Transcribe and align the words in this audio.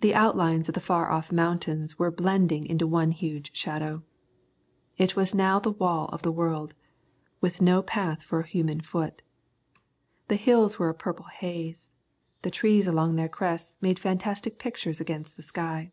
The 0.00 0.12
outlines 0.12 0.66
of 0.68 0.74
the 0.74 0.80
far 0.80 1.08
off 1.08 1.30
mountains 1.30 2.00
were 2.00 2.10
blending 2.10 2.66
into 2.66 2.84
one 2.84 3.12
huge 3.12 3.54
shadow. 3.54 4.02
It 4.98 5.14
was 5.14 5.36
now 5.36 5.60
the 5.60 5.70
wall 5.70 6.08
of 6.08 6.22
the 6.22 6.32
world, 6.32 6.74
with 7.40 7.62
no 7.62 7.80
path 7.80 8.24
for 8.24 8.40
a 8.40 8.46
human 8.48 8.80
foot. 8.80 9.22
The 10.26 10.34
hills 10.34 10.80
were 10.80 10.88
a 10.88 10.94
purple 10.94 11.26
haze, 11.26 11.92
the 12.42 12.50
trees 12.50 12.88
along 12.88 13.14
their 13.14 13.28
crests 13.28 13.76
making 13.80 14.00
fantastic 14.02 14.58
pictures 14.58 15.00
against 15.00 15.36
the 15.36 15.44
sky. 15.44 15.92